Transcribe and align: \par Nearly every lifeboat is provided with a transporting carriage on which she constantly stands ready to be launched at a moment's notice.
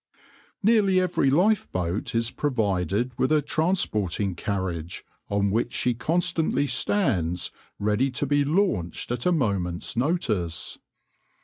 \par 0.15 0.19
Nearly 0.63 0.99
every 0.99 1.29
lifeboat 1.29 2.15
is 2.15 2.31
provided 2.31 3.11
with 3.19 3.31
a 3.31 3.39
transporting 3.39 4.33
carriage 4.33 5.05
on 5.29 5.51
which 5.51 5.73
she 5.73 5.93
constantly 5.93 6.65
stands 6.65 7.51
ready 7.77 8.09
to 8.09 8.25
be 8.25 8.43
launched 8.43 9.11
at 9.11 9.27
a 9.27 9.31
moment's 9.31 9.95
notice. 9.95 10.79